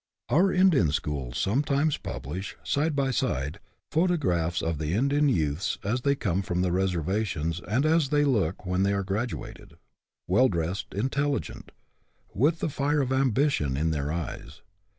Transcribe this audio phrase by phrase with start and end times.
[0.29, 3.59] Our Indian schools sometimes publish, s!3e by side,
[3.91, 8.65] photographs of the Indian youths as they come from the reservation and as they look
[8.65, 9.75] when they are graduated,
[10.27, 11.71] well dressed, intelligent,
[12.33, 14.63] with the fire of ambition in their eyes.